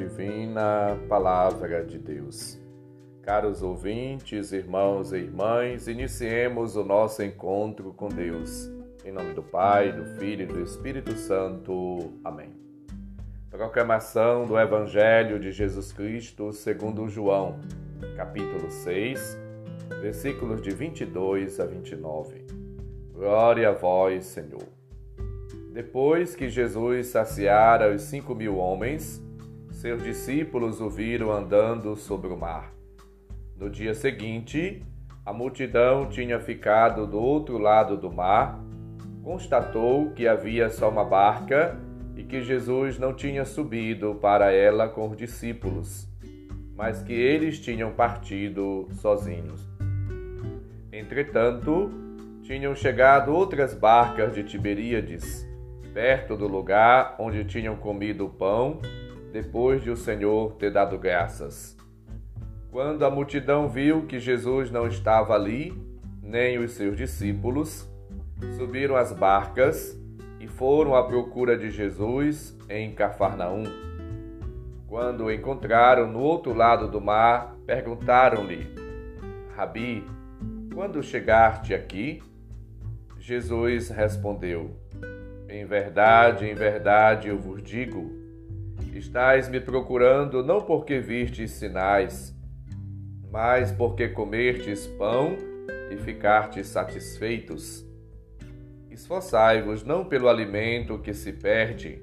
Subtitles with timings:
[0.00, 2.58] Divina Palavra de Deus.
[3.20, 8.72] Caros ouvintes, irmãos e irmãs, iniciemos o nosso encontro com Deus.
[9.04, 12.14] Em nome do Pai, do Filho e do Espírito Santo.
[12.24, 12.48] Amém.
[13.50, 17.60] Proclamação do Evangelho de Jesus Cristo segundo João,
[18.16, 19.38] capítulo 6,
[20.00, 22.46] versículos de 22 a 29.
[23.12, 24.66] Glória a vós, Senhor.
[25.74, 29.22] Depois que Jesus saciara os cinco mil homens,
[29.80, 32.70] seus discípulos o viram andando sobre o mar.
[33.56, 34.84] No dia seguinte,
[35.24, 38.60] a multidão tinha ficado do outro lado do mar,
[39.22, 41.80] constatou que havia só uma barca
[42.14, 46.06] e que Jesus não tinha subido para ela com os discípulos,
[46.76, 49.66] mas que eles tinham partido sozinhos.
[50.92, 51.90] Entretanto,
[52.42, 55.48] tinham chegado outras barcas de Tiberíades
[55.94, 58.78] perto do lugar onde tinham comido o pão,
[59.32, 61.76] depois de o Senhor ter dado graças.
[62.70, 65.72] Quando a multidão viu que Jesus não estava ali,
[66.22, 67.88] nem os seus discípulos,
[68.56, 69.98] subiram as barcas
[70.38, 73.64] e foram à procura de Jesus em Cafarnaum.
[74.86, 78.66] Quando o encontraram no outro lado do mar, perguntaram-lhe:
[79.56, 80.04] Rabi,
[80.74, 82.22] quando chegaste aqui?
[83.18, 84.80] Jesus respondeu:
[85.50, 88.12] em verdade, em verdade eu vos digo:
[89.00, 92.36] estáis me procurando não porque vistes sinais,
[93.30, 95.36] mas porque comertes pão
[95.90, 97.84] e ficastes satisfeitos.
[98.90, 102.02] Esforçai-vos não pelo alimento que se perde,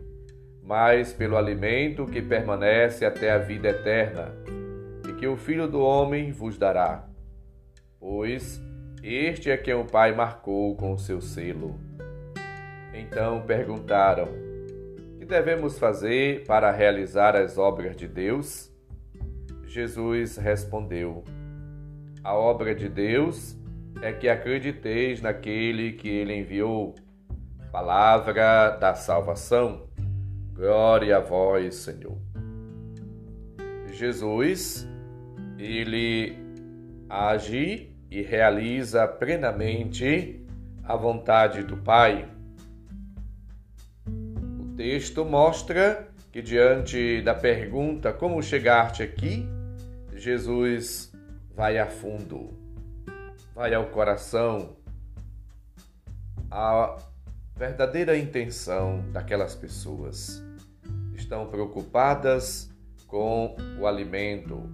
[0.64, 4.34] mas pelo alimento que permanece até a vida eterna,
[5.08, 7.08] e que o Filho do Homem vos dará.
[8.00, 8.60] Pois
[9.04, 11.80] este é quem o Pai marcou com o seu selo.
[12.94, 14.47] Então perguntaram:
[15.28, 18.72] devemos fazer para realizar as obras de Deus?
[19.66, 21.24] Jesus respondeu:
[22.24, 23.56] A obra de Deus
[24.02, 26.96] é que acrediteis naquele que ele enviou.
[27.72, 29.88] Palavra da salvação.
[30.54, 32.18] Glória a vós, Senhor.
[33.92, 34.88] Jesus,
[35.60, 36.36] ele
[37.10, 40.44] age e realiza plenamente
[40.84, 42.37] a vontade do Pai
[44.78, 49.50] texto mostra que, diante da pergunta como chegaste aqui,
[50.14, 51.12] Jesus
[51.56, 52.54] vai a fundo,
[53.56, 54.78] vai ao coração,
[56.52, 56.96] a
[57.56, 60.44] verdadeira intenção daquelas pessoas.
[61.16, 62.70] Estão preocupadas
[63.08, 64.70] com o alimento,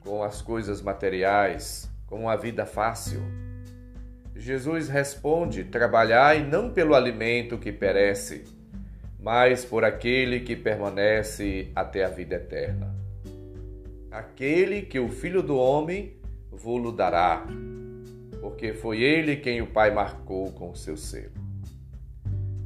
[0.00, 3.20] com as coisas materiais, com a vida fácil.
[4.34, 8.44] Jesus responde: trabalhai não pelo alimento que perece,
[9.24, 12.94] mas por aquele que permanece até a vida eterna.
[14.10, 16.14] Aquele que o Filho do Homem
[16.50, 17.46] vos dará,
[18.38, 21.32] porque foi ele quem o Pai marcou com o seu selo.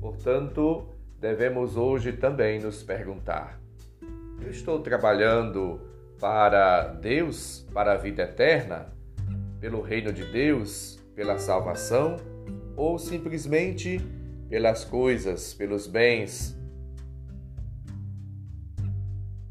[0.01, 0.89] Portanto,
[1.21, 3.61] devemos hoje também nos perguntar:
[4.43, 5.81] eu estou trabalhando
[6.19, 8.93] para Deus, para a vida eterna,
[9.61, 12.17] pelo reino de Deus, pela salvação,
[12.77, 14.18] ou simplesmente
[14.49, 16.57] pelas coisas, pelos bens.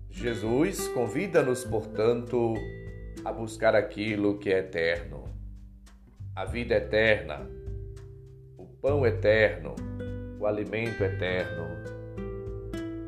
[0.10, 2.56] Jesus convida-nos, portanto,
[3.24, 5.26] a buscar aquilo que é eterno,
[6.36, 7.48] a vida eterna,
[8.58, 9.76] o pão eterno,
[10.40, 11.68] o alimento eterno.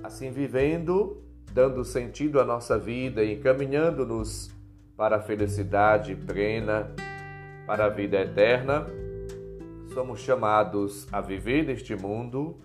[0.03, 4.51] Assim vivendo, dando sentido à nossa vida e encaminhando-nos
[4.95, 6.93] para a felicidade plena,
[7.65, 8.85] para a vida eterna,
[9.93, 12.57] somos chamados a viver neste mundo,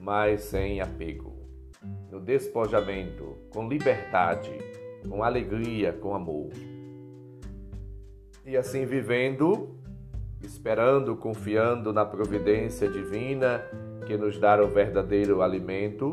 [0.00, 1.34] mas sem apego,
[2.10, 4.52] no despojamento, com liberdade,
[5.08, 6.50] com alegria, com amor.
[8.44, 9.78] E assim vivendo,
[10.42, 13.64] esperando, confiando na providência divina
[14.06, 16.12] que nos dá o verdadeiro alimento,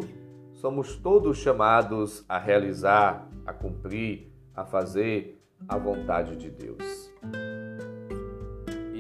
[0.53, 7.00] somos todos chamados a realizar, a cumprir, a fazer a vontade de Deus.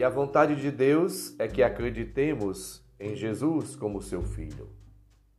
[0.01, 4.67] E a vontade de Deus é que acreditemos em Jesus como seu Filho.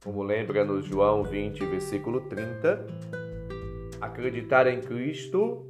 [0.05, 2.87] Como lembra-nos João 20, versículo 30,
[4.01, 5.67] acreditar em Cristo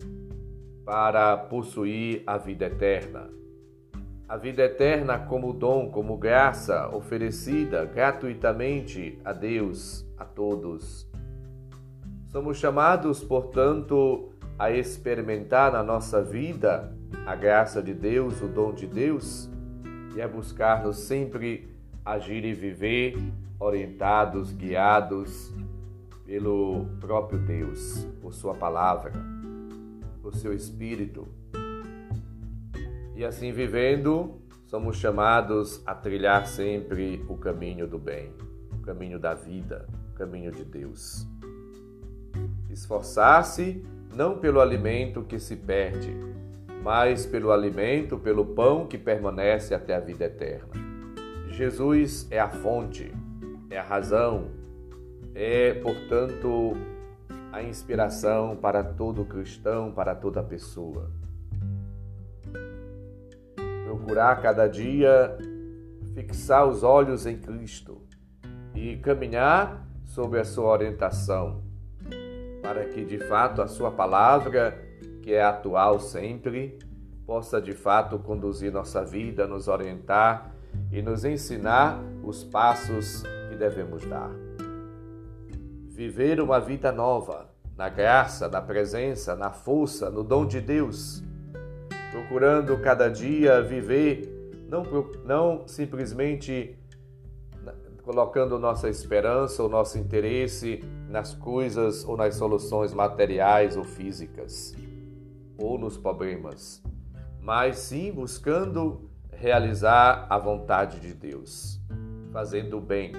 [0.85, 3.31] para possuir a vida eterna.
[4.29, 11.11] A vida eterna como dom, como graça oferecida gratuitamente a Deus, a todos.
[12.29, 14.32] Somos chamados, portanto,
[14.63, 19.51] a experimentar na nossa vida a graça de Deus, o dom de Deus,
[20.15, 21.69] e a buscar-nos sempre
[22.05, 23.17] agir e viver
[23.59, 25.53] orientados, guiados
[26.25, 29.11] pelo próprio Deus, por Sua palavra,
[30.23, 31.27] por Seu Espírito.
[33.17, 38.33] E assim vivendo, somos chamados a trilhar sempre o caminho do bem,
[38.73, 41.27] o caminho da vida, o caminho de Deus.
[42.71, 46.15] Esforçar-se não pelo alimento que se perde,
[46.83, 50.69] mas pelo alimento, pelo pão que permanece até a vida eterna.
[51.49, 53.13] Jesus é a fonte,
[53.71, 54.49] é a razão,
[55.35, 56.77] é, portanto,
[57.53, 61.11] a inspiração para todo cristão, para toda pessoa.
[63.85, 65.37] Procurar cada dia
[66.15, 68.01] fixar os olhos em Cristo
[68.75, 71.63] e caminhar sob a sua orientação,
[72.73, 74.83] para que de fato a sua palavra,
[75.21, 76.79] que é atual sempre,
[77.27, 80.55] possa de fato conduzir nossa vida, nos orientar
[80.91, 84.31] e nos ensinar os passos que devemos dar.
[85.91, 91.23] Viver uma vida nova, na graça, na presença, na força, no dom de Deus,
[92.11, 94.83] procurando cada dia viver, não,
[95.27, 96.75] não simplesmente
[98.03, 104.75] colocando nossa esperança ou nosso interesse nas coisas ou nas soluções materiais ou físicas,
[105.57, 106.83] ou nos problemas,
[107.41, 111.81] mas sim buscando realizar a vontade de Deus,
[112.33, 113.13] fazendo o bem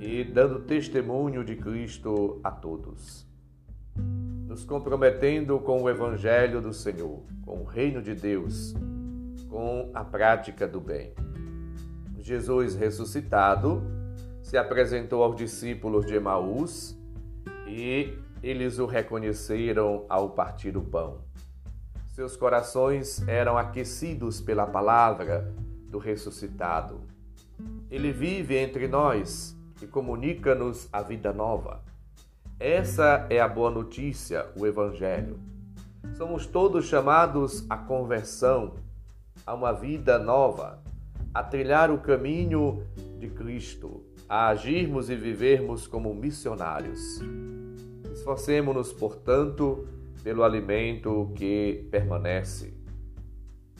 [0.00, 3.26] e dando testemunho de Cristo a todos.
[4.46, 8.74] Nos comprometendo com o Evangelho do Senhor, com o reino de Deus,
[9.48, 11.25] com a prática do bem.
[12.26, 13.84] Jesus ressuscitado
[14.42, 16.98] se apresentou aos discípulos de Emaús
[17.68, 21.18] e eles o reconheceram ao partir o pão.
[22.08, 25.54] Seus corações eram aquecidos pela palavra
[25.88, 27.00] do ressuscitado.
[27.88, 31.80] Ele vive entre nós e comunica-nos a vida nova.
[32.58, 35.38] Essa é a boa notícia, o Evangelho.
[36.16, 38.74] Somos todos chamados à conversão,
[39.46, 40.84] a uma vida nova,
[41.36, 42.82] a trilhar o caminho
[43.18, 47.20] de Cristo, a agirmos e vivermos como missionários.
[48.10, 49.86] Esforcemos-nos, portanto,
[50.24, 52.72] pelo alimento que permanece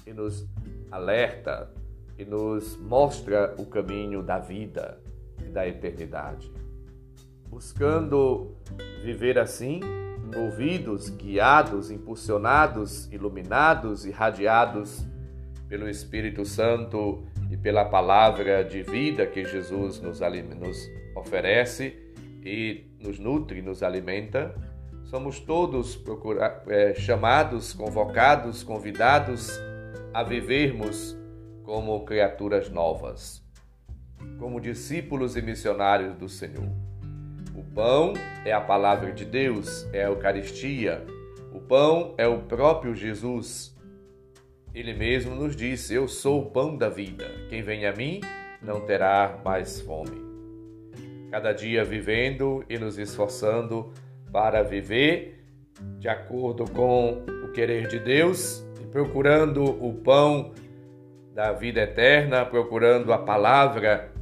[0.07, 0.47] e nos
[0.91, 1.73] alerta
[2.19, 5.01] e nos mostra o caminho da vida
[5.43, 6.53] e da eternidade.
[7.49, 8.55] Buscando
[9.03, 9.81] viver assim,
[10.37, 15.07] movidos, guiados, impulsionados, iluminados, irradiados
[15.67, 21.97] pelo Espírito Santo e pela palavra de vida que Jesus nos, nos oferece
[22.45, 24.55] e nos nutre, nos alimenta,
[25.05, 29.59] somos todos procura, é, chamados, convocados, convidados
[30.13, 31.17] a vivermos
[31.65, 33.47] como criaturas novas
[34.39, 36.71] como discípulos e missionários do Senhor.
[37.55, 38.13] O pão
[38.45, 41.05] é a palavra de Deus, é a Eucaristia.
[41.53, 43.75] O pão é o próprio Jesus.
[44.77, 47.25] Ele mesmo nos disse: Eu sou o pão da vida.
[47.49, 48.21] Quem vem a mim
[48.61, 50.21] não terá mais fome.
[51.31, 53.91] Cada dia vivendo e nos esforçando
[54.31, 55.43] para viver
[55.99, 60.53] de acordo com o querer de Deus e procurando o pão
[61.33, 64.13] da vida eterna, procurando a palavra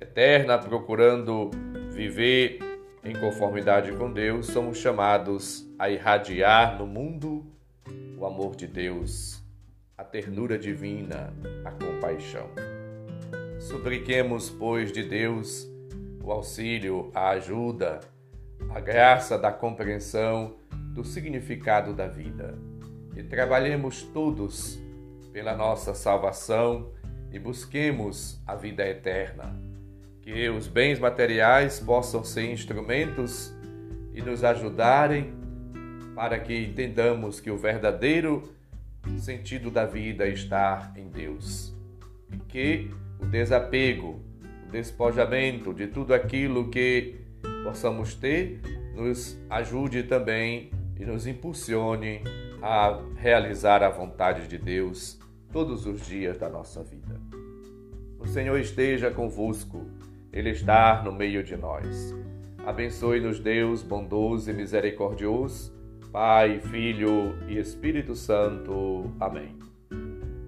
[0.00, 1.48] eterna, procurando
[1.92, 2.58] viver
[3.04, 7.46] em conformidade com Deus, somos chamados a irradiar no mundo
[8.16, 9.41] o amor de Deus,
[9.96, 11.32] a ternura divina,
[11.64, 12.48] a compaixão.
[13.58, 15.70] Supliquemos, pois, de Deus
[16.22, 18.00] o auxílio, a ajuda,
[18.70, 20.56] a graça da compreensão
[20.94, 22.56] do significado da vida
[23.16, 24.78] e trabalhemos todos
[25.32, 26.92] pela nossa salvação
[27.30, 29.58] e busquemos a vida eterna
[30.22, 33.52] que os bens materiais possam ser instrumentos
[34.14, 35.34] e nos ajudarem
[36.14, 38.44] para que entendamos que o verdadeiro
[39.18, 41.74] sentido da vida está em Deus
[42.32, 42.90] e que
[43.20, 44.20] o desapego,
[44.66, 47.20] o despojamento de tudo aquilo que
[47.64, 48.60] possamos ter
[48.94, 52.22] nos ajude também e nos impulsione
[52.60, 55.18] a realizar a vontade de Deus
[55.52, 57.20] todos os dias da nossa vida.
[58.18, 59.84] O Senhor esteja convosco.
[60.32, 62.14] Ele está no meio de nós.
[62.64, 65.74] Abençoe-nos, Deus bondoso e misericordioso,
[66.12, 69.10] Pai, Filho e Espírito Santo.
[69.18, 69.56] Amém.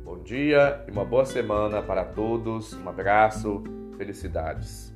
[0.05, 2.75] Bom dia e uma boa semana para todos.
[2.75, 3.65] Um abraço,
[3.97, 4.94] felicidades.